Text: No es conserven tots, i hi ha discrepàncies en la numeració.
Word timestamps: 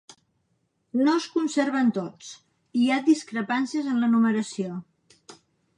No 1.01 1.13
es 1.21 1.27
conserven 1.33 1.91
tots, 1.99 2.31
i 2.81 2.83
hi 2.87 2.91
ha 2.91 2.99
discrepàncies 3.11 3.95
en 3.95 4.03
la 4.07 4.15
numeració. 4.17 4.79